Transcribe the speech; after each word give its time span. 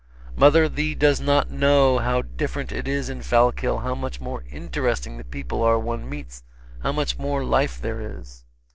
"Mother, 0.35 0.67
thee 0.67 0.95
does 0.95 1.21
not 1.21 1.51
know 1.51 1.99
how 1.99 2.23
different 2.23 2.71
it 2.71 2.87
is 2.87 3.07
in 3.07 3.19
Fallkill, 3.21 3.83
how 3.83 3.93
much 3.93 4.19
more 4.19 4.43
interesting 4.49 5.19
the 5.19 5.23
people 5.23 5.61
are 5.61 5.77
one 5.77 6.09
meets, 6.09 6.41
how 6.81 6.91
much 6.91 7.19
more 7.19 7.45
life 7.45 7.79
there 7.79 8.01
is." 8.17 8.43